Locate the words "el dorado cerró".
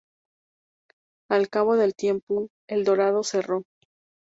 2.67-3.65